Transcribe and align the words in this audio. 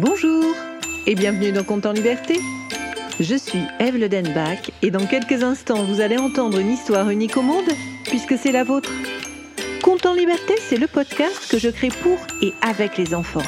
Bonjour 0.00 0.56
et 1.06 1.14
bienvenue 1.14 1.52
dans 1.52 1.62
Compte 1.62 1.86
en 1.86 1.92
Liberté. 1.92 2.40
Je 3.20 3.36
suis 3.36 3.60
Eve 3.78 3.96
Le 3.96 4.08
Denbach 4.08 4.72
et 4.82 4.90
dans 4.90 5.06
quelques 5.06 5.44
instants 5.44 5.84
vous 5.84 6.00
allez 6.00 6.18
entendre 6.18 6.58
une 6.58 6.72
histoire 6.72 7.10
unique 7.10 7.36
au 7.36 7.42
monde 7.42 7.70
puisque 8.06 8.36
c'est 8.36 8.50
la 8.50 8.64
vôtre. 8.64 8.90
Compte 9.84 10.04
en 10.04 10.14
Liberté, 10.14 10.54
c'est 10.58 10.78
le 10.78 10.88
podcast 10.88 11.48
que 11.48 11.58
je 11.58 11.68
crée 11.68 11.90
pour 12.02 12.18
et 12.42 12.52
avec 12.60 12.98
les 12.98 13.14
enfants. 13.14 13.46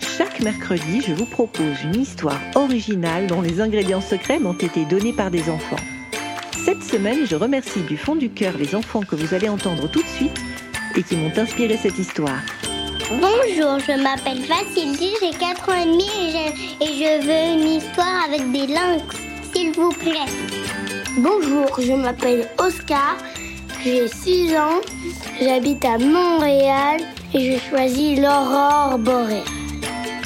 Chaque 0.00 0.40
mercredi, 0.40 1.00
je 1.06 1.14
vous 1.14 1.26
propose 1.26 1.80
une 1.84 2.00
histoire 2.00 2.40
originale 2.56 3.28
dont 3.28 3.40
les 3.40 3.60
ingrédients 3.60 4.00
secrets 4.00 4.40
m'ont 4.40 4.58
été 4.58 4.84
donnés 4.84 5.12
par 5.12 5.30
des 5.30 5.48
enfants. 5.48 5.76
Cette 6.64 6.82
semaine, 6.82 7.24
je 7.24 7.36
remercie 7.36 7.82
du 7.82 7.96
fond 7.96 8.16
du 8.16 8.30
cœur 8.30 8.54
les 8.58 8.74
enfants 8.74 9.02
que 9.02 9.14
vous 9.14 9.32
allez 9.32 9.48
entendre 9.48 9.88
tout 9.88 10.02
de 10.02 10.08
suite 10.08 10.40
et 10.96 11.04
qui 11.04 11.14
m'ont 11.14 11.38
inspiré 11.38 11.76
cette 11.76 12.00
histoire. 12.00 12.40
Bonjour, 13.10 13.78
je 13.78 14.02
m'appelle 14.02 14.42
Vassili, 14.42 15.14
j'ai 15.22 15.30
4 15.30 15.68
ans 15.70 15.80
et 15.80 15.86
demi 15.86 16.04
et 16.04 16.30
je, 16.30 16.84
et 16.84 16.92
je 16.92 17.26
veux 17.26 17.54
une 17.54 17.76
histoire 17.78 18.24
avec 18.28 18.52
des 18.52 18.66
lynx, 18.66 19.02
s'il 19.50 19.72
vous 19.72 19.88
plaît. 19.92 20.30
Bonjour, 21.16 21.80
je 21.80 21.94
m'appelle 21.94 22.46
Oscar, 22.58 23.16
j'ai 23.82 24.08
6 24.08 24.54
ans, 24.56 24.82
j'habite 25.40 25.82
à 25.86 25.96
Montréal 25.96 27.00
et 27.32 27.52
je 27.54 27.58
choisis 27.70 28.20
l'aurore 28.20 28.98
boréale. 28.98 29.42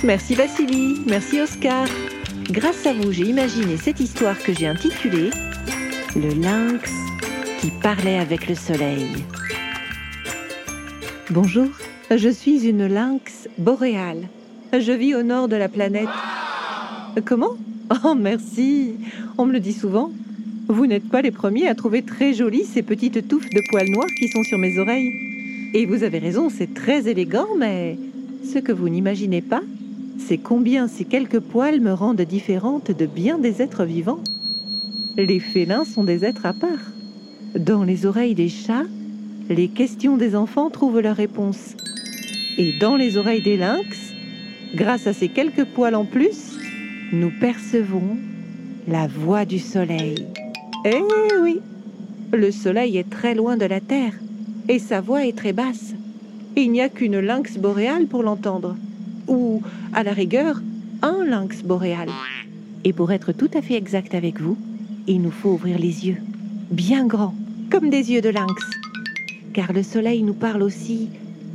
Merci 0.03 0.35
Vassili, 0.35 1.01
merci 1.07 1.41
Oscar. 1.41 1.87
Grâce 2.51 2.85
à 2.85 2.95
vous, 2.95 3.13
j'ai 3.13 3.27
imaginé 3.27 3.77
cette 3.77 4.01
histoire 4.01 4.37
que 4.43 4.53
j'ai 4.53 4.67
intitulée 4.67 5.31
Le 6.17 6.35
lynx 6.35 6.91
qui 7.61 7.71
parlait 7.81 8.19
avec 8.19 8.49
le 8.49 8.57
soleil. 8.57 9.25
Bonjour, 11.31 11.69
je 12.17 12.29
suis 12.29 12.67
une 12.67 12.87
lynx 12.87 13.49
boréale. 13.59 14.29
Je 14.73 14.93
vis 14.93 15.15
au 15.15 15.23
nord 15.23 15.49
de 15.49 15.57
la 15.57 15.69
planète. 15.69 16.09
Comment? 17.25 17.57
Oh 18.05 18.15
merci, 18.15 18.95
on 19.39 19.47
me 19.47 19.53
le 19.53 19.61
dit 19.61 19.73
souvent. 19.73 20.11
Vous 20.69 20.87
n'êtes 20.87 21.09
pas 21.09 21.23
les 21.23 21.31
premiers 21.31 21.69
à 21.69 21.75
trouver 21.75 22.03
très 22.03 22.33
jolies 22.33 22.65
ces 22.65 22.83
petites 22.83 23.29
touffes 23.29 23.51
de 23.51 23.61
poils 23.71 23.91
noirs 23.91 24.09
qui 24.19 24.29
sont 24.29 24.43
sur 24.45 24.59
mes 24.59 24.79
oreilles. 24.79 25.13
Et 25.75 25.87
vous 25.87 26.03
avez 26.03 26.19
raison, 26.19 26.49
c'est 26.49 26.73
très 26.73 27.09
élégant, 27.09 27.49
mais 27.59 27.99
ce 28.45 28.59
que 28.59 28.73
vous 28.73 28.89
n'imaginez 28.89 29.43
pas, 29.43 29.63
c'est 30.19 30.39
combien 30.39 30.89
ces 30.89 31.05
quelques 31.05 31.41
poils 31.41 31.81
me 31.81 31.93
rendent 31.93 32.23
différente 32.23 32.91
de 32.91 33.07
bien 33.07 33.39
des 33.39 33.61
êtres 33.61 33.85
vivants. 33.85 34.21
Les 35.17 35.41
félins 35.41 35.85
sont 35.85 36.05
des 36.05 36.25
êtres 36.25 36.47
à 36.47 36.53
part. 36.53 36.93
Dans 37.59 37.85
les 37.85 38.07
oreilles 38.07 38.35
des 38.35 38.49
chats, 38.49 38.87
les 39.51 39.69
questions 39.69 40.17
des 40.17 40.35
enfants 40.35 40.71
trouvent 40.71 41.01
leur 41.01 41.17
réponse. 41.17 41.75
Et 42.59 42.73
dans 42.73 42.97
les 42.97 43.17
oreilles 43.17 43.43
des 43.43 43.57
lynx, 43.57 44.13
grâce 44.75 45.07
à 45.07 45.13
ces 45.13 45.29
quelques 45.29 45.65
poils 45.65 45.95
en 45.95 46.05
plus, 46.05 46.59
nous 47.13 47.33
percevons 47.41 48.17
la 48.87 49.07
voix 49.07 49.45
du 49.45 49.59
soleil. 49.59 50.27
Eh 50.85 51.01
oui, 51.41 51.61
le 52.33 52.51
soleil 52.51 52.99
est 52.99 53.09
très 53.09 53.35
loin 53.35 53.57
de 53.57 53.65
la 53.65 53.81
terre 53.81 54.13
et 54.69 54.79
sa 54.79 55.01
voix 55.01 55.27
est 55.27 55.37
très 55.37 55.53
basse. 55.53 55.95
Il 56.57 56.71
n'y 56.73 56.83
a 56.83 56.89
qu'une 56.89 57.21
lynx 57.21 57.57
boréale 57.57 58.07
pour 58.07 58.23
l'entendre, 58.23 58.77
ou 59.29 59.63
à 59.95 60.03
la 60.03 60.13
rigueur, 60.13 60.61
un 61.01 61.25
lynx 61.25 61.63
boréal. 61.63 62.09
Et 62.85 62.93
pour 62.93 63.13
être 63.13 63.33
tout 63.33 63.51
à 63.55 63.63
fait 63.63 63.75
exact 63.75 64.15
avec 64.15 64.41
vous, 64.41 64.59
il 65.07 65.23
nous 65.23 65.31
faut 65.31 65.51
ouvrir 65.51 65.79
les 65.79 66.07
yeux, 66.07 66.19
bien 66.71 67.07
grands, 67.07 67.35
comme 67.71 67.89
des 67.89 68.13
yeux 68.13 68.21
de 68.21 68.29
lynx, 68.29 68.63
car 69.55 69.73
le 69.73 69.83
soleil 69.83 70.23
nous 70.23 70.35
parle 70.35 70.63
aussi 70.63 71.09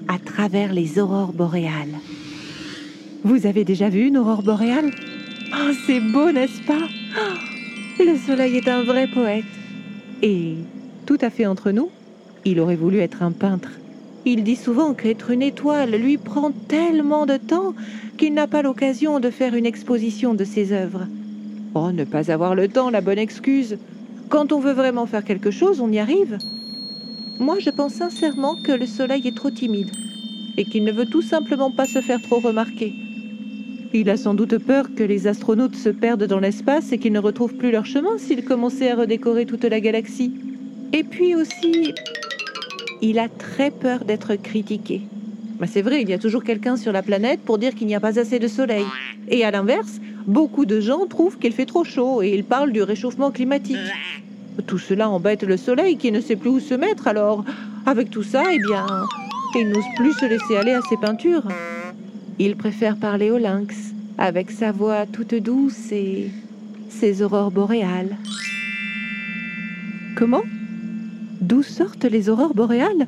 à 0.08 0.20
travers 0.20 0.74
les 0.74 1.00
aurores 1.00 1.34
boréales. 1.34 2.00
Vous 3.24 3.46
avez 3.46 3.64
déjà 3.64 3.90
vu 3.90 4.08
une 4.08 4.18
aurore 4.18 4.44
boréale? 4.44 4.92
Oh, 5.54 5.72
c'est 5.86 6.00
beau, 6.00 6.32
n'est-ce 6.32 6.62
pas? 6.62 6.88
Oh, 7.18 8.04
Le 8.04 8.18
soleil 8.18 8.58
est 8.58 8.68
un 8.68 8.84
vrai 8.84 9.08
poète. 9.08 9.44
Et, 10.22 10.56
tout 11.06 11.18
à 11.22 11.30
fait 11.30 11.46
entre 11.46 11.72
nous, 11.72 11.90
il 12.46 12.60
aurait 12.60 12.76
voulu 12.76 13.00
être 13.00 13.24
un 13.24 13.32
peintre. 13.32 13.72
Il 14.26 14.44
dit 14.44 14.56
souvent 14.56 14.94
qu'être 14.94 15.32
une 15.32 15.42
étoile 15.42 15.92
lui 15.92 16.18
prend 16.18 16.52
tellement 16.52 17.26
de 17.26 17.38
temps 17.38 17.74
qu'il 18.18 18.34
n'a 18.34 18.48
pas 18.48 18.62
l'occasion 18.62 19.20
de 19.20 19.30
faire 19.30 19.56
une 19.56 19.66
exposition 19.66 20.34
de 20.34 20.44
ses 20.44 20.74
œuvres. 20.74 21.08
Oh, 21.76 21.92
ne 21.92 22.04
pas 22.04 22.32
avoir 22.32 22.56
le 22.56 22.68
temps, 22.68 22.90
la 22.90 23.02
bonne 23.02 23.20
excuse. 23.20 23.78
Quand 24.30 24.52
on 24.52 24.60
veut 24.60 24.74
vraiment 24.74 25.06
faire 25.06 25.24
quelque 25.24 25.52
chose, 25.52 25.80
on 25.80 25.92
y 25.92 26.00
arrive. 26.00 26.38
Moi, 27.40 27.58
je 27.60 27.70
pense 27.70 27.94
sincèrement 27.94 28.56
que 28.56 28.72
le 28.72 28.88
soleil 28.88 29.28
est 29.28 29.36
trop 29.36 29.52
timide 29.52 29.92
et 30.58 30.66
qu'il 30.66 30.84
ne 30.84 30.92
veut 30.92 31.06
tout 31.06 31.22
simplement 31.22 31.70
pas 31.70 31.86
se 31.86 32.02
faire 32.02 32.22
trop 32.22 32.40
remarquer. 32.40 32.94
Il 33.94 34.10
a 34.10 34.18
sans 34.18 34.34
doute 34.34 34.58
peur 34.58 34.88
que 34.96 35.04
les 35.04 35.28
astronautes 35.28 35.76
se 35.76 35.90
perdent 35.90 36.26
dans 36.26 36.40
l'espace 36.40 36.92
et 36.92 36.98
qu'ils 36.98 37.14
ne 37.14 37.20
retrouvent 37.20 37.56
plus 37.56 37.72
leur 37.72 37.86
chemin 37.86 38.18
s'ils 38.18 38.44
commençaient 38.44 38.92
à 38.92 38.96
redécorer 38.96 39.46
toute 39.46 39.64
la 39.64 39.80
galaxie. 39.80 40.34
Et 40.94 41.04
puis 41.04 41.36
aussi, 41.36 41.94
il 43.02 43.20
a 43.20 43.30
très 43.30 43.70
peur 43.72 44.04
d'être 44.04 44.36
critiqué. 44.36 45.02
Bah, 45.60 45.68
c'est 45.68 45.82
vrai, 45.82 46.02
il 46.02 46.10
y 46.10 46.14
a 46.14 46.20
toujours 46.20 46.44
quelqu'un 46.44 46.76
sur 46.76 46.92
la 46.92 47.04
planète 47.04 47.40
pour 47.42 47.58
dire 47.60 47.76
qu'il 47.76 47.88
n'y 47.88 47.96
a 47.96 48.00
pas 48.00 48.20
assez 48.20 48.40
de 48.40 48.48
soleil. 48.48 48.86
Et 49.30 49.44
à 49.44 49.52
l'inverse, 49.52 50.00
beaucoup 50.26 50.66
de 50.66 50.80
gens 50.80 51.06
trouvent 51.08 51.38
qu'il 51.38 51.54
fait 51.54 51.66
trop 51.66 51.84
chaud 51.84 52.22
et 52.22 52.30
ils 52.30 52.44
parlent 52.44 52.72
du 52.72 52.82
réchauffement 52.82 53.32
climatique. 53.32 53.78
Tout 54.66 54.80
cela 54.80 55.10
embête 55.10 55.44
le 55.44 55.56
soleil 55.56 55.98
qui 55.98 56.12
ne 56.12 56.20
sait 56.20 56.36
plus 56.36 56.50
où 56.50 56.60
se 56.60 56.74
mettre, 56.74 57.08
alors 57.08 57.46
avec 57.86 58.10
tout 58.10 58.24
ça, 58.24 58.44
eh 58.52 58.58
bien, 58.58 58.86
il 59.56 59.70
n'ose 59.70 59.84
plus 59.96 60.14
se 60.14 60.26
laisser 60.26 60.58
aller 60.58 60.74
à 60.74 60.82
ses 60.90 60.98
peintures. 60.98 61.48
Il 62.40 62.56
préfère 62.56 62.98
parler 62.98 63.32
au 63.32 63.38
lynx, 63.38 63.94
avec 64.18 64.52
sa 64.52 64.72
voix 64.72 65.06
toute 65.06 65.36
douce 65.36 65.92
et 65.92 66.30
ses 66.90 67.22
aurores 67.22 67.52
boréales. 67.52 68.18
Comment? 70.16 70.44
D'où 71.40 71.64
sortent 71.64 72.06
les 72.06 72.30
aurores 72.30 72.56
boréales? 72.56 73.08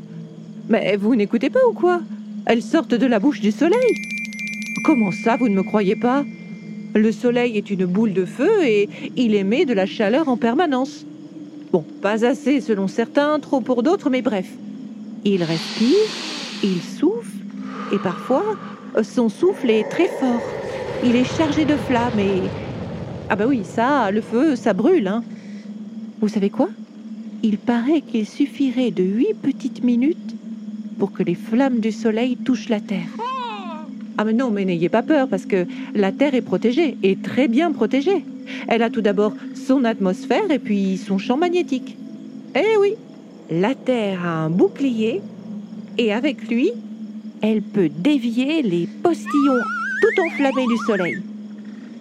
Mais 0.70 0.96
vous 0.98 1.16
n'écoutez 1.16 1.50
pas 1.50 1.66
ou 1.70 1.74
quoi? 1.74 2.02
Elles 2.46 2.62
sortent 2.62 2.94
de 2.94 3.06
la 3.06 3.20
bouche 3.20 3.42
du 3.42 3.52
soleil. 3.52 3.96
Comment 4.86 5.12
ça, 5.12 5.36
vous 5.36 5.50
ne 5.50 5.56
me 5.56 5.64
croyez 5.64 5.96
pas? 5.96 6.24
Le 6.96 7.12
soleil 7.12 7.58
est 7.58 7.70
une 7.70 7.86
boule 7.86 8.14
de 8.14 8.26
feu 8.26 8.64
et 8.64 8.88
il 9.16 9.36
émet 9.36 9.66
de 9.66 9.74
la 9.74 9.86
chaleur 9.86 10.30
en 10.30 10.38
permanence. 10.38 11.06
Bon, 11.72 11.84
pas 12.02 12.25
assez 12.25 12.62
selon 12.62 12.88
certains, 12.88 13.40
trop 13.40 13.62
pour 13.62 13.84
d'autres, 13.84 14.09
mais 14.09 14.24
bref. 14.24 14.47
Il 15.24 15.44
respire, 15.44 15.97
il 16.63 16.81
souffle, 16.81 17.38
et 17.94 18.00
parfois, 18.00 18.44
son 19.03 19.30
souffle 19.30 19.69
est 19.69 19.88
très 19.90 20.07
fort. 20.07 20.41
Il 21.03 21.16
est 21.16 21.38
chargé 21.38 21.66
de 21.66 21.75
flammes 21.75 22.19
et... 22.19 22.41
Ah 23.30 23.35
bah 23.35 23.46
oui, 23.47 23.62
ça, 23.63 24.09
le 24.09 24.22
feu, 24.22 24.56
ça 24.56 24.74
brûle, 24.74 25.07
hein. 25.07 25.24
Vous 26.22 26.28
savez 26.28 26.50
quoi? 26.50 26.69
Il 27.44 27.57
paraît 27.57 28.01
qu'il 28.01 28.25
suffirait 28.25 28.91
de 28.91 29.03
huit 29.03 29.36
petites 29.36 29.84
minutes 29.84 30.36
pour 30.97 31.12
que 31.12 31.22
les 31.22 31.36
flammes 31.36 31.80
du 31.80 31.91
soleil 31.91 32.36
touchent 32.36 32.69
la 32.69 32.80
Terre. 32.80 33.07
Ah 34.18 34.25
mais 34.25 34.34
non, 34.34 34.50
mais 34.50 34.66
n'ayez 34.66 34.90
pas 34.90 35.03
peur, 35.03 35.28
parce 35.28 35.46
que 35.46 35.68
la 35.94 36.12
Terre 36.12 36.34
est 36.34 36.41
protégée, 36.41 36.97
et 37.03 37.16
très 37.16 37.47
bien 37.47 37.72
protégée. 37.72 38.25
Elle 38.68 38.84
a 38.84 38.90
tout 38.90 39.02
d'abord 39.02 39.34
son 39.54 39.84
atmosphère 39.84 40.50
et 40.50 40.60
puis 40.60 40.98
son 40.98 41.18
champ 41.18 41.38
magnétique. 41.38 41.98
Eh 42.56 42.78
oui, 42.80 42.96
la 43.50 43.76
Terre 43.76 44.26
a 44.26 44.46
un 44.46 44.50
bouclier, 44.50 45.22
et 45.98 46.14
avec 46.14 46.48
lui, 46.50 46.72
elle 47.42 47.62
peut 47.62 47.90
dévier 47.90 48.62
les 48.62 48.88
postillons 49.04 49.64
tout 50.02 50.22
enflammés 50.22 50.68
du 50.68 50.78
soleil. 50.86 51.22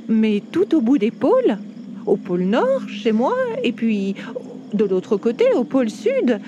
Mais 0.08 0.42
tout 0.52 0.74
au 0.74 0.80
bout 0.80 0.98
des 0.98 1.10
pôles, 1.10 1.58
au 2.06 2.16
pôle 2.16 2.42
nord, 2.42 2.88
chez 2.88 3.12
moi, 3.12 3.34
et 3.62 3.72
puis 3.72 4.14
de 4.72 4.84
l'autre 4.84 5.16
côté, 5.16 5.44
au 5.54 5.64
pôle 5.64 5.90
sud, 5.90 6.40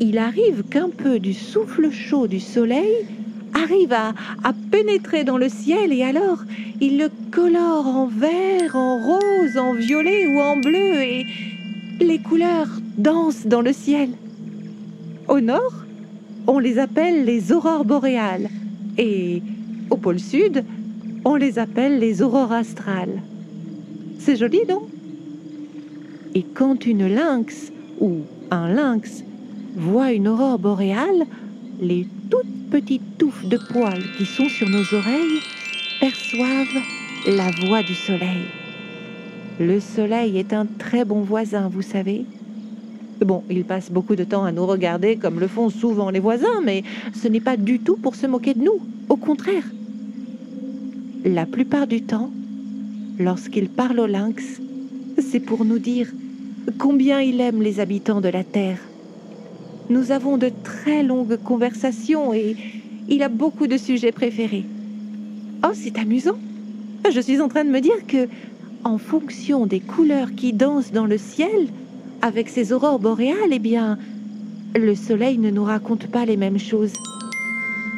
il 0.00 0.18
arrive 0.18 0.64
qu'un 0.64 0.88
peu 0.88 1.18
du 1.18 1.34
souffle 1.34 1.90
chaud 1.90 2.26
du 2.26 2.40
soleil 2.40 3.06
arrive 3.62 3.92
à, 3.92 4.12
pénétrer 4.70 5.24
dans 5.24 5.38
le 5.38 5.48
ciel 5.48 5.92
et 5.92 6.02
alors 6.02 6.38
il 6.80 6.98
le 6.98 7.08
colore 7.30 7.86
en 7.86 8.06
vert, 8.06 8.74
en 8.74 8.98
rose, 8.98 9.56
en 9.56 9.74
violet 9.74 10.26
ou 10.26 10.40
en 10.40 10.56
bleu 10.56 11.02
et 11.02 11.26
les 12.00 12.18
couleurs 12.18 12.68
dansent 12.96 13.46
dans 13.46 13.60
le 13.60 13.72
ciel. 13.72 14.10
Au 15.28 15.40
nord, 15.40 15.84
on 16.46 16.58
les 16.58 16.78
appelle 16.78 17.24
les 17.24 17.52
aurores 17.52 17.84
boréales 17.84 18.48
et 18.98 19.42
au 19.90 19.96
pôle 19.96 20.18
sud, 20.18 20.64
on 21.24 21.36
les 21.36 21.58
appelle 21.58 21.98
les 21.98 22.22
aurores 22.22 22.52
astrales. 22.52 23.22
C'est 24.18 24.36
joli, 24.36 24.60
non? 24.68 24.82
Et 26.34 26.42
quand 26.42 26.86
une 26.86 27.06
lynx 27.06 27.72
ou 28.00 28.20
un 28.50 28.72
lynx 28.72 29.22
voit 29.76 30.12
une 30.12 30.28
aurore 30.28 30.58
boréale, 30.58 31.26
les 31.80 32.06
toutes 32.30 32.61
petites 32.72 33.18
touffes 33.18 33.44
de 33.44 33.58
poils 33.58 34.02
qui 34.16 34.24
sont 34.24 34.48
sur 34.48 34.66
nos 34.66 34.94
oreilles 34.94 35.40
perçoivent 36.00 36.80
la 37.26 37.50
voix 37.66 37.82
du 37.82 37.94
soleil. 37.94 38.46
Le 39.60 39.78
soleil 39.78 40.38
est 40.38 40.54
un 40.54 40.64
très 40.64 41.04
bon 41.04 41.20
voisin, 41.20 41.68
vous 41.68 41.82
savez. 41.82 42.24
Bon, 43.20 43.44
il 43.50 43.64
passe 43.64 43.90
beaucoup 43.90 44.16
de 44.16 44.24
temps 44.24 44.44
à 44.44 44.52
nous 44.52 44.64
regarder 44.64 45.16
comme 45.16 45.38
le 45.38 45.48
font 45.48 45.68
souvent 45.68 46.08
les 46.08 46.18
voisins, 46.18 46.62
mais 46.64 46.82
ce 47.14 47.28
n'est 47.28 47.40
pas 47.40 47.58
du 47.58 47.78
tout 47.78 47.96
pour 47.96 48.14
se 48.14 48.26
moquer 48.26 48.54
de 48.54 48.62
nous. 48.64 48.80
Au 49.10 49.16
contraire. 49.16 49.64
La 51.26 51.44
plupart 51.44 51.86
du 51.86 52.00
temps, 52.00 52.30
lorsqu'il 53.18 53.68
parle 53.68 54.00
au 54.00 54.06
lynx, 54.06 54.62
c'est 55.18 55.40
pour 55.40 55.66
nous 55.66 55.78
dire 55.78 56.08
combien 56.78 57.20
il 57.20 57.38
aime 57.42 57.60
les 57.60 57.80
habitants 57.80 58.22
de 58.22 58.30
la 58.30 58.44
Terre. 58.44 58.78
Nous 59.90 60.12
avons 60.12 60.38
de 60.38 60.50
très 60.62 61.02
longues 61.02 61.36
conversations 61.36 62.32
et 62.32 62.56
il 63.08 63.22
a 63.22 63.28
beaucoup 63.28 63.66
de 63.66 63.76
sujets 63.76 64.12
préférés. 64.12 64.64
Oh, 65.64 65.72
c'est 65.74 65.98
amusant. 65.98 66.38
Je 67.12 67.20
suis 67.20 67.40
en 67.40 67.48
train 67.48 67.64
de 67.64 67.70
me 67.70 67.80
dire 67.80 68.06
que, 68.06 68.28
en 68.84 68.98
fonction 68.98 69.66
des 69.66 69.80
couleurs 69.80 70.34
qui 70.34 70.52
dansent 70.52 70.92
dans 70.92 71.06
le 71.06 71.18
ciel, 71.18 71.68
avec 72.22 72.48
ces 72.48 72.72
aurores 72.72 73.00
boréales, 73.00 73.52
eh 73.52 73.58
bien, 73.58 73.98
le 74.76 74.94
soleil 74.94 75.38
ne 75.38 75.50
nous 75.50 75.64
raconte 75.64 76.06
pas 76.06 76.24
les 76.24 76.36
mêmes 76.36 76.58
choses. 76.58 76.92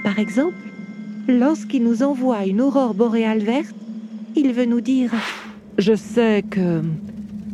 Par 0.03 0.19
exemple, 0.19 0.57
lorsqu'il 1.29 1.85
nous 1.85 2.03
envoie 2.03 2.47
une 2.47 2.61
aurore 2.61 2.95
boréale 2.95 3.41
verte, 3.41 3.75
il 4.37 4.53
veut 4.53 4.65
nous 4.65 4.81
dire⁇ 4.81 5.11
Je 5.79 5.95
sais 5.95 6.43
que 6.49 6.83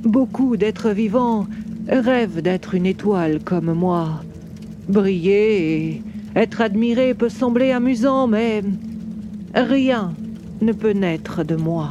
beaucoup 0.03 0.57
d'êtres 0.57 0.91
vivants 0.91 1.47
rêvent 1.91 2.41
d'être 2.41 2.75
une 2.75 2.87
étoile 2.87 3.41
comme 3.45 3.73
moi. 3.73 4.23
Briller 4.89 5.75
et 5.75 6.03
être 6.37 6.61
admiré 6.61 7.15
peut 7.15 7.29
sembler 7.29 7.73
amusant, 7.73 8.27
mais 8.27 8.63
rien 9.55 10.15
ne 10.61 10.73
peut 10.73 10.93
naître 10.93 11.45
de 11.45 11.57
moi. 11.57 11.91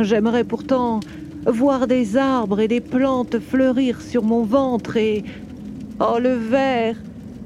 J'aimerais 0.00 0.44
pourtant 0.44 1.00
voir 1.46 1.86
des 1.86 2.16
arbres 2.16 2.60
et 2.60 2.68
des 2.68 2.80
plantes 2.80 3.38
fleurir 3.38 4.00
sur 4.00 4.22
mon 4.22 4.42
ventre 4.42 4.96
et... 4.96 5.24
Oh, 6.00 6.18
le 6.20 6.34
vert 6.34 6.96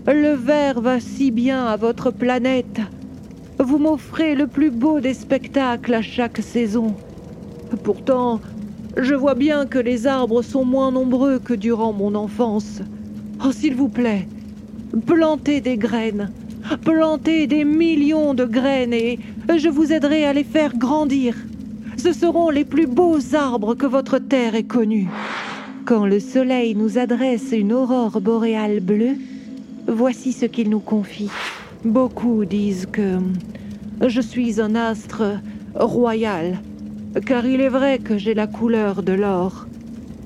Le 0.07 0.33
vert 0.33 0.81
va 0.81 1.01
si 1.01 1.31
bien 1.31 1.67
à 1.67 1.77
votre 1.77 2.11
planète. 2.11 2.81
Vous 3.59 3.79
m'offrez 3.79 4.35
le 4.35 4.47
plus 4.47 4.71
beau 4.71 5.01
des 5.01 5.15
spectacles 5.15 5.95
à 5.95 6.03
chaque 6.03 6.39
saison. 6.39 6.95
Pourtant, 7.83 8.41
je 8.97 9.15
vois 9.15 9.35
bien 9.35 9.67
que 9.67 9.79
les 9.79 10.07
arbres 10.07 10.43
sont 10.43 10.65
moins 10.65 10.91
nombreux 10.91 11.39
que 11.39 11.55
durant 11.55 11.93
mon 11.93 12.15
enfance. 12.15 12.81
Oh, 13.45 13.53
s'il 13.53 13.75
vous 13.75 13.89
plaît, 13.89 14.27
plantez 15.07 15.61
des 15.61 15.77
graines. 15.77 16.31
Plantez 16.85 17.47
des 17.47 17.65
millions 17.65 18.35
de 18.35 18.45
graines 18.45 18.93
et 18.93 19.19
je 19.57 19.69
vous 19.69 19.93
aiderai 19.93 20.25
à 20.25 20.33
les 20.33 20.45
faire 20.45 20.77
grandir. 20.77 21.35
Ce 21.97 22.13
seront 22.13 22.51
les 22.51 22.65
plus 22.65 22.87
beaux 22.87 23.19
arbres 23.35 23.75
que 23.75 23.87
votre 23.87 24.19
terre 24.19 24.55
ait 24.55 24.65
connus. 24.65 25.09
Quand 25.85 26.05
le 26.05 26.21
soleil 26.21 26.75
nous 26.75 26.99
adresse 26.99 27.53
une 27.53 27.73
aurore 27.73 28.21
boréale 28.21 28.81
bleue, 28.81 29.17
voici 29.87 30.33
ce 30.33 30.45
qu'il 30.45 30.69
nous 30.69 30.81
confie. 30.81 31.31
Beaucoup 31.85 32.45
disent 32.45 32.87
que 32.87 33.19
je 34.07 34.21
suis 34.21 34.61
un 34.61 34.75
astre 34.75 35.23
royal, 35.75 36.59
car 37.25 37.47
il 37.47 37.61
est 37.61 37.69
vrai 37.69 37.99
que 37.99 38.19
j'ai 38.19 38.35
la 38.35 38.47
couleur 38.47 39.03
de 39.03 39.13
l'or. 39.13 39.67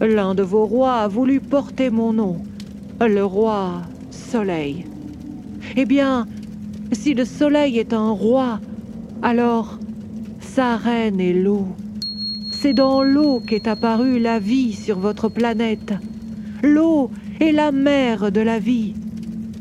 L'un 0.01 0.35
de 0.35 0.43
vos 0.43 0.67
rois 0.67 0.97
a 0.97 1.09
voulu 1.09 1.41
porter 1.41 1.91
mon 1.91 2.13
nom, 2.13 2.39
le 3.01 3.25
roi 3.25 3.83
Soleil. 4.11 4.85
Eh 5.77 5.85
bien, 5.85 6.27
si 6.93 7.15
le 7.15 7.25
Soleil 7.25 7.79
est 7.79 7.93
un 7.93 8.11
roi, 8.11 8.61
alors 9.23 9.79
sa 10.41 10.77
reine 10.77 11.21
est 11.21 11.33
l'eau. 11.33 11.67
C'est 12.51 12.75
dans 12.75 13.03
l'eau 13.03 13.41
qu'est 13.41 13.67
apparue 13.67 14.19
la 14.19 14.39
vie 14.39 14.73
sur 14.73 14.99
votre 14.99 15.29
planète. 15.29 15.95
L'eau 16.63 17.11
est 17.41 17.53
la 17.53 17.73
mère 17.73 18.31
de 18.31 18.41
la 18.41 18.59
vie. 18.59 18.95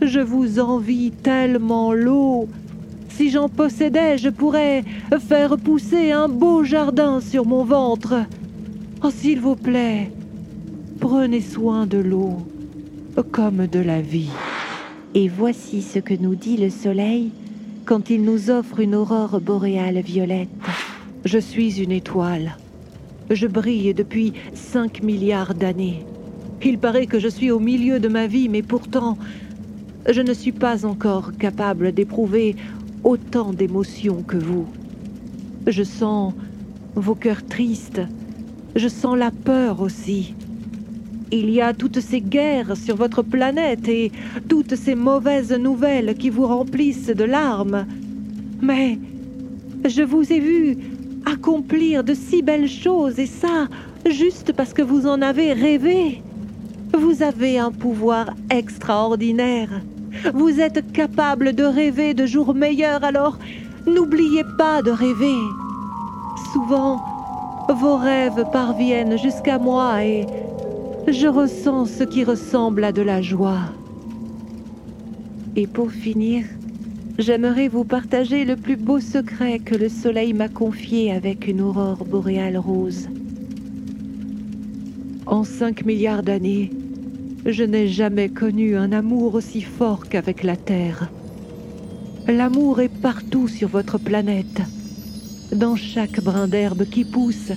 Je 0.01 0.19
vous 0.19 0.59
envie 0.59 1.11
tellement 1.11 1.93
l'eau. 1.93 2.47
Si 3.21 3.29
j'en 3.29 3.49
possédais, 3.49 4.17
je 4.17 4.29
pourrais 4.29 4.83
faire 5.19 5.55
pousser 5.55 6.09
un 6.09 6.27
beau 6.27 6.63
jardin 6.63 7.21
sur 7.21 7.45
mon 7.45 7.63
ventre. 7.63 8.15
Oh, 9.03 9.11
s'il 9.11 9.39
vous 9.39 9.55
plaît, 9.55 10.11
prenez 10.99 11.41
soin 11.41 11.85
de 11.85 11.99
l'eau 11.99 12.39
comme 13.31 13.67
de 13.67 13.79
la 13.79 14.01
vie. 14.01 14.31
Et 15.13 15.27
voici 15.27 15.83
ce 15.83 15.99
que 15.99 16.15
nous 16.15 16.33
dit 16.33 16.57
le 16.57 16.71
soleil 16.71 17.29
quand 17.85 18.09
il 18.09 18.23
nous 18.23 18.49
offre 18.49 18.79
une 18.79 18.95
aurore 18.95 19.39
boréale 19.39 20.01
violette. 20.01 20.49
Je 21.23 21.37
suis 21.37 21.79
une 21.79 21.91
étoile. 21.91 22.57
Je 23.29 23.45
brille 23.45 23.93
depuis 23.93 24.33
5 24.55 25.03
milliards 25.03 25.53
d'années. 25.53 26.07
Il 26.65 26.79
paraît 26.79 27.05
que 27.05 27.19
je 27.19 27.27
suis 27.27 27.51
au 27.51 27.59
milieu 27.59 27.99
de 27.99 28.07
ma 28.07 28.25
vie, 28.25 28.49
mais 28.49 28.63
pourtant, 28.63 29.15
je 30.09 30.21
ne 30.21 30.33
suis 30.33 30.51
pas 30.51 30.87
encore 30.87 31.37
capable 31.37 31.91
d'éprouver 31.91 32.55
autant 33.03 33.53
d'émotions 33.53 34.23
que 34.23 34.37
vous. 34.37 34.67
Je 35.67 35.83
sens 35.83 36.33
vos 36.95 37.15
cœurs 37.15 37.45
tristes. 37.45 38.01
Je 38.75 38.87
sens 38.87 39.17
la 39.17 39.31
peur 39.31 39.81
aussi. 39.81 40.33
Il 41.31 41.49
y 41.49 41.61
a 41.61 41.73
toutes 41.73 42.01
ces 42.01 42.21
guerres 42.21 42.75
sur 42.75 42.95
votre 42.95 43.21
planète 43.21 43.87
et 43.87 44.11
toutes 44.49 44.75
ces 44.75 44.95
mauvaises 44.95 45.53
nouvelles 45.53 46.15
qui 46.15 46.29
vous 46.29 46.45
remplissent 46.45 47.07
de 47.07 47.23
larmes. 47.23 47.85
Mais 48.61 48.97
je 49.85 50.01
vous 50.03 50.31
ai 50.31 50.39
vu 50.39 50.77
accomplir 51.25 52.03
de 52.03 52.13
si 52.13 52.41
belles 52.41 52.69
choses 52.69 53.19
et 53.19 53.27
ça, 53.27 53.67
juste 54.09 54.53
parce 54.53 54.73
que 54.73 54.81
vous 54.81 55.07
en 55.07 55.21
avez 55.21 55.53
rêvé. 55.53 56.21
Vous 56.93 57.23
avez 57.23 57.57
un 57.57 57.71
pouvoir 57.71 58.35
extraordinaire. 58.49 59.69
Vous 60.33 60.59
êtes 60.59 60.91
capable 60.91 61.53
de 61.53 61.63
rêver 61.63 62.13
de 62.13 62.25
jours 62.25 62.53
meilleurs, 62.53 63.03
alors 63.03 63.37
n'oubliez 63.87 64.43
pas 64.57 64.81
de 64.81 64.91
rêver. 64.91 65.39
Souvent, 66.53 67.01
vos 67.69 67.97
rêves 67.97 68.45
parviennent 68.51 69.17
jusqu'à 69.17 69.57
moi 69.57 70.03
et 70.03 70.25
je 71.07 71.27
ressens 71.27 71.85
ce 71.85 72.03
qui 72.03 72.23
ressemble 72.23 72.83
à 72.83 72.91
de 72.91 73.01
la 73.01 73.21
joie. 73.21 73.61
Et 75.55 75.67
pour 75.67 75.91
finir, 75.91 76.45
j'aimerais 77.17 77.67
vous 77.67 77.83
partager 77.83 78.45
le 78.45 78.55
plus 78.55 78.77
beau 78.77 78.99
secret 78.99 79.59
que 79.59 79.75
le 79.75 79.89
soleil 79.89 80.33
m'a 80.33 80.49
confié 80.49 81.11
avec 81.11 81.47
une 81.47 81.61
aurore 81.61 82.05
boréale 82.05 82.57
rose. 82.57 83.07
En 85.25 85.43
cinq 85.43 85.85
milliards 85.85 86.23
d'années, 86.23 86.71
je 87.45 87.63
n'ai 87.63 87.87
jamais 87.87 88.29
connu 88.29 88.75
un 88.75 88.91
amour 88.91 89.35
aussi 89.35 89.61
fort 89.61 90.07
qu'avec 90.07 90.43
la 90.43 90.55
Terre. 90.55 91.09
L'amour 92.27 92.81
est 92.81 93.01
partout 93.01 93.47
sur 93.47 93.67
votre 93.67 93.97
planète, 93.97 94.61
dans 95.51 95.75
chaque 95.75 96.21
brin 96.23 96.47
d'herbe 96.47 96.85
qui 96.85 97.03
pousse, 97.03 97.51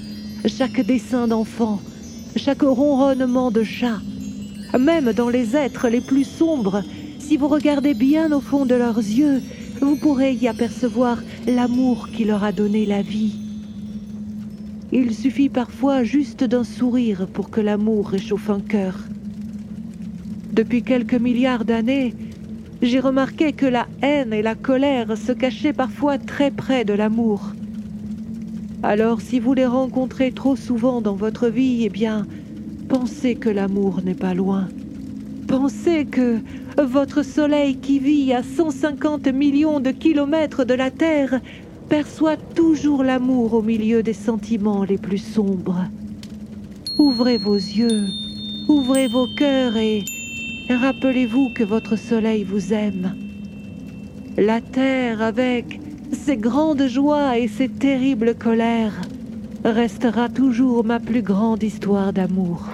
chaque 0.47 0.81
dessin 0.81 1.29
d'enfant, 1.29 1.81
chaque 2.37 2.62
ronronnement 2.62 3.50
de 3.50 3.62
chat, 3.62 4.00
même 4.79 5.12
dans 5.12 5.29
les 5.29 5.55
êtres 5.55 5.88
les 5.88 6.00
plus 6.00 6.25
sombres, 6.25 6.83
si 7.19 7.37
vous 7.37 7.49
regardez 7.49 7.95
bien 7.95 8.33
au 8.33 8.41
fond 8.41 8.67
de 8.67 8.75
leurs 8.75 8.99
yeux, 8.99 9.43
vous 9.81 9.97
pourrez 9.97 10.33
y 10.35 10.49
apercevoir 10.49 11.19
l'amour 11.47 12.09
qui 12.09 12.25
leur 12.25 12.43
a 12.43 12.53
donné 12.53 12.87
la 12.87 13.03
vie. 13.03 13.35
Il 14.93 15.14
suffit 15.14 15.49
parfois 15.49 16.05
juste 16.05 16.45
d'un 16.45 16.64
sourire 16.64 17.26
pour 17.26 17.50
que 17.50 17.61
l'amour 17.61 18.09
réchauffe 18.09 18.50
un 18.50 18.61
cœur. 18.61 18.99
Depuis 20.55 20.85
quelques 20.85 21.15
milliards 21.15 21.65
d'années, 21.65 22.15
j'ai 22.81 23.01
remarqué 23.01 23.53
que 23.53 23.67
la 23.67 23.89
haine 24.03 24.33
et 24.33 24.41
la 24.41 24.55
colère 24.55 25.19
se 25.19 25.33
cachaient 25.33 25.73
parfois 25.73 26.17
très 26.17 26.53
près 26.53 26.85
de 26.85 26.93
l'amour. 26.93 27.51
Alors 28.85 29.21
si 29.21 29.41
vous 29.41 29.53
les 29.53 29.67
rencontrez 29.67 30.31
trop 30.31 30.55
souvent 30.55 31.01
dans 31.01 31.17
votre 31.17 31.49
vie, 31.49 31.83
eh 31.85 31.89
bien, 31.89 32.25
pensez 32.89 33.35
que 33.35 33.49
l'amour 33.49 34.03
n'est 34.05 34.15
pas 34.15 34.33
loin. 34.33 34.69
Pensez 35.49 36.05
que 36.05 36.39
votre 36.81 37.25
soleil 37.25 37.79
qui 37.79 37.99
vit 37.99 38.33
à 38.33 38.45
150 38.45 39.27
millions 39.27 39.81
de 39.81 39.91
kilomètres 39.91 40.65
de 40.65 40.75
la 40.75 40.93
Terre 40.93 41.41
perçoit 41.89 42.37
toujours 42.37 43.03
l'amour 43.03 43.55
au 43.55 43.63
milieu 43.63 44.05
des 44.05 44.13
sentiments 44.13 44.85
les 44.85 44.99
plus 44.99 45.19
sombres. 45.19 45.85
Ouvrez 46.97 47.39
vos 47.39 47.57
yeux, 47.57 48.07
ouvrez 48.69 49.09
vos 49.09 49.27
cœurs 49.37 49.77
et 49.77 50.05
rappelez-vous 50.71 51.50
que 51.50 51.64
votre 51.64 51.97
soleil 51.97 52.44
vous 52.44 52.73
aime. 52.73 53.14
La 54.37 54.61
Terre 54.61 55.23
avec 55.23 55.80
ces 56.12 56.37
grandes 56.37 56.87
joies 56.87 57.38
et 57.38 57.49
ces 57.49 57.68
terribles 57.68 58.35
colères 58.35 59.00
restera 59.64 60.28
toujours 60.28 60.85
ma 60.85 61.00
plus 61.00 61.23
grande 61.23 61.62
histoire 61.62 62.12
d'amour. 62.12 62.68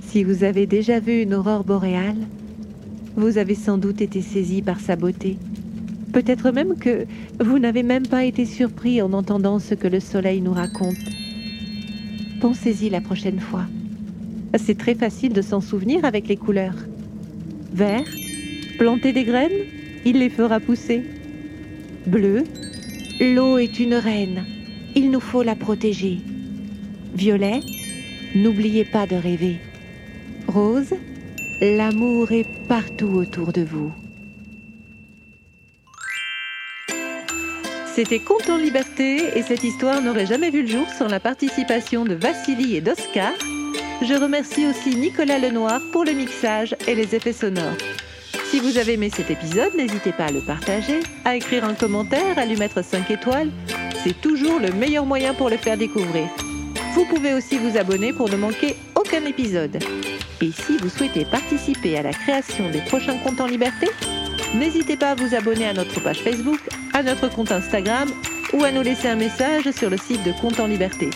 Si 0.00 0.24
vous 0.24 0.44
avez 0.44 0.66
déjà 0.66 1.00
vu 1.00 1.22
une 1.22 1.34
aurore 1.34 1.64
boréale, 1.64 2.26
vous 3.16 3.38
avez 3.38 3.54
sans 3.54 3.78
doute 3.78 4.00
été 4.00 4.20
saisi 4.20 4.62
par 4.62 4.80
sa 4.80 4.96
beauté. 4.96 5.38
Peut-être 6.12 6.50
même 6.50 6.76
que 6.76 7.06
vous 7.40 7.58
n'avez 7.58 7.82
même 7.82 8.06
pas 8.06 8.24
été 8.24 8.44
surpris 8.44 9.00
en 9.00 9.12
entendant 9.12 9.58
ce 9.58 9.74
que 9.74 9.88
le 9.88 10.00
soleil 10.00 10.40
nous 10.40 10.52
raconte. 10.52 10.96
Pensez-y 12.40 12.90
la 12.90 13.00
prochaine 13.00 13.40
fois. 13.40 13.64
C'est 14.58 14.76
très 14.76 14.94
facile 14.94 15.32
de 15.32 15.40
s'en 15.40 15.60
souvenir 15.60 16.04
avec 16.04 16.28
les 16.28 16.36
couleurs. 16.36 16.76
Vert, 17.72 18.04
planter 18.78 19.12
des 19.12 19.24
graines, 19.24 19.66
il 20.04 20.18
les 20.18 20.30
fera 20.30 20.60
pousser 20.60 21.02
bleu, 22.06 22.44
L'eau 23.20 23.58
est 23.58 23.78
une 23.78 23.94
reine. 23.94 24.44
Il 24.96 25.10
nous 25.10 25.20
faut 25.20 25.42
la 25.42 25.54
protéger. 25.54 26.18
Violet, 27.14 27.60
n'oubliez 28.34 28.84
pas 28.84 29.06
de 29.06 29.14
rêver. 29.14 29.58
Rose, 30.48 30.94
l'amour 31.60 32.32
est 32.32 32.46
partout 32.66 33.10
autour 33.14 33.52
de 33.52 33.62
vous. 33.62 33.92
C'était 37.94 38.18
Conte 38.18 38.48
en 38.48 38.56
liberté 38.56 39.38
et 39.38 39.42
cette 39.42 39.62
histoire 39.62 40.02
n'aurait 40.02 40.26
jamais 40.26 40.50
vu 40.50 40.62
le 40.62 40.68
jour 40.68 40.88
sans 40.88 41.08
la 41.08 41.20
participation 41.20 42.04
de 42.04 42.14
Vassili 42.14 42.74
et 42.76 42.80
d'Oscar. 42.80 43.34
Je 44.00 44.14
remercie 44.14 44.66
aussi 44.66 44.96
Nicolas 44.96 45.38
Lenoir 45.38 45.80
pour 45.92 46.04
le 46.04 46.12
mixage 46.12 46.74
et 46.86 46.94
les 46.94 47.14
effets 47.14 47.32
sonores. 47.32 47.76
Si 48.50 48.58
vous 48.58 48.76
avez 48.78 48.94
aimé 48.94 49.10
cet 49.14 49.30
épisode, 49.30 49.74
n'hésitez 49.76 50.12
pas 50.12 50.26
à 50.26 50.30
le 50.32 50.40
partager, 50.40 51.00
à 51.24 51.36
écrire 51.36 51.64
un 51.64 51.74
commentaire, 51.74 52.38
à 52.38 52.44
lui 52.44 52.56
mettre 52.56 52.82
5 52.82 53.10
étoiles. 53.10 53.50
C'est 54.02 54.20
toujours 54.20 54.58
le 54.58 54.72
meilleur 54.72 55.06
moyen 55.06 55.34
pour 55.34 55.48
le 55.48 55.56
faire 55.56 55.76
découvrir. 55.76 56.28
Vous 56.94 57.04
pouvez 57.06 57.34
aussi 57.34 57.56
vous 57.58 57.78
abonner 57.78 58.12
pour 58.12 58.28
ne 58.28 58.36
manquer 58.36 58.76
aucun 58.94 59.24
épisode. 59.24 59.78
Et 60.40 60.50
si 60.50 60.76
vous 60.78 60.88
souhaitez 60.88 61.24
participer 61.24 61.96
à 61.96 62.02
la 62.02 62.12
création 62.12 62.68
des 62.70 62.80
prochains 62.80 63.16
comptes 63.18 63.40
en 63.40 63.46
liberté, 63.46 63.88
n'hésitez 64.54 64.96
pas 64.96 65.10
à 65.10 65.14
vous 65.14 65.34
abonner 65.34 65.68
à 65.68 65.72
notre 65.72 66.02
page 66.02 66.18
Facebook, 66.18 66.60
à 66.92 67.02
notre 67.02 67.28
compte 67.28 67.52
Instagram 67.52 68.08
ou 68.52 68.64
à 68.64 68.70
nous 68.70 68.82
laisser 68.82 69.08
un 69.08 69.16
message 69.16 69.70
sur 69.70 69.88
le 69.88 69.96
site 69.96 70.24
de 70.24 70.32
Compte 70.40 70.60
en 70.60 70.66
Liberté. 70.66 71.08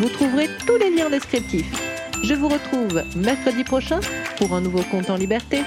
Vous 0.00 0.08
trouverez 0.10 0.48
tous 0.66 0.76
les 0.76 0.90
liens 0.90 1.08
descriptifs. 1.08 1.87
Je 2.22 2.34
vous 2.34 2.48
retrouve 2.48 3.02
mercredi 3.16 3.64
prochain 3.64 4.00
pour 4.36 4.52
un 4.52 4.60
nouveau 4.60 4.82
compte 4.90 5.08
en 5.10 5.16
liberté. 5.16 5.62